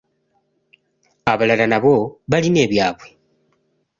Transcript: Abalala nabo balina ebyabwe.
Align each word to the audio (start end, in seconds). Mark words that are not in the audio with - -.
Abalala 1.31 1.65
nabo 1.71 1.93
balina 2.31 2.59
ebyabwe. 2.65 3.07